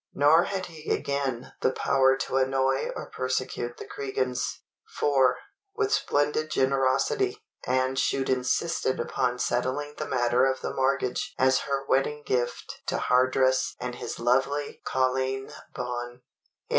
Nor 0.15 0.45
had 0.45 0.65
he 0.65 0.89
again 0.91 1.53
the 1.61 1.71
power 1.71 2.15
to 2.17 2.37
annoy 2.37 2.89
or 2.95 3.11
persecute 3.11 3.77
the 3.77 3.85
Cregans; 3.87 4.61
for, 4.97 5.37
with 5.75 5.93
splendid 5.93 6.49
generosity, 6.49 7.43
Anne 7.67 7.95
Chute 7.95 8.29
insisted 8.31 8.99
upon 8.99 9.37
settling 9.37 9.93
the 9.99 10.07
matter 10.09 10.47
of 10.47 10.61
the 10.61 10.73
mortgage 10.73 11.35
as 11.37 11.59
her 11.69 11.85
wedding 11.85 12.23
gift 12.25 12.81
to 12.87 12.97
Hardress 12.97 13.75
and 13.79 13.93
his 13.93 14.17
lovely 14.19 14.81
Colleen 14.83 15.51
Bawn. 15.75 16.23